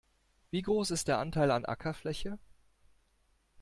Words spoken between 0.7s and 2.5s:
ist der Anteil an Ackerfläche?